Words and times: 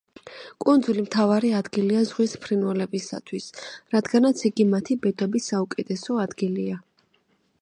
კუნძული 0.63 1.03
მთავარი 1.07 1.51
ადგილია 1.59 2.01
ზღვის 2.13 2.33
ფრინველებისათვის, 2.47 3.53
რადგანაც 3.97 4.45
იგი 4.53 4.69
მათი 4.75 5.01
ბუდობის 5.05 5.55
საუკეთესო 5.55 6.23
ადგილია. 6.29 6.85